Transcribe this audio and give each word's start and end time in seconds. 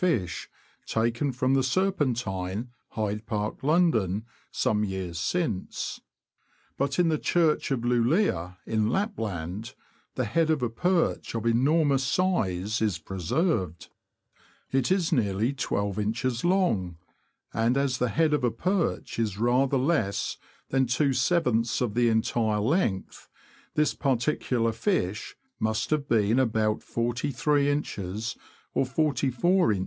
fish, 0.01 0.49
taken 0.87 1.31
from 1.31 1.53
the 1.53 1.61
Serpentine, 1.61 2.69
Hyde 2.89 3.23
Park, 3.27 3.61
London, 3.61 4.25
some 4.49 4.83
years 4.83 5.19
since; 5.19 6.01
but 6.75 6.97
in 6.97 7.09
the 7.09 7.19
Church 7.19 7.69
of 7.69 7.81
Lulea, 7.81 8.57
in 8.65 8.89
Lapland, 8.89 9.75
the 10.15 10.25
head 10.25 10.49
of 10.49 10.63
a 10.63 10.71
perch 10.71 11.35
of 11.35 11.45
enormous 11.45 12.03
size 12.03 12.81
is 12.81 12.97
preserved. 12.97 13.89
It 14.71 14.91
is 14.91 15.13
nearly 15.13 15.53
I2in. 15.53 16.43
long: 16.45 16.97
and 17.53 17.77
as 17.77 17.99
the 17.99 18.09
head 18.09 18.33
of 18.33 18.43
a 18.43 18.49
perch 18.49 19.19
is 19.19 19.37
rather 19.37 19.77
less 19.77 20.37
than 20.69 20.87
two 20.87 21.13
sevenths 21.13 21.79
of 21.79 21.93
the 21.93 22.09
entire 22.09 22.59
length, 22.59 23.29
this 23.75 23.93
particular 23.93 24.71
fish 24.71 25.35
must 25.59 25.91
have 25.91 26.07
been 26.09 26.39
about 26.39 26.79
43in. 26.81 28.35
or 28.73 28.83
44in. 28.85 29.79